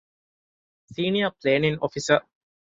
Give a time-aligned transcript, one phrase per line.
[0.93, 2.19] ސީނިއަރ ޕްލޭނިންގ އޮފިސަރ